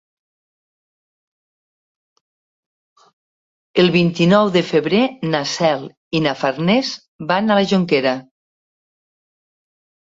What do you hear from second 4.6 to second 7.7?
febrer na Cel i na Farners van a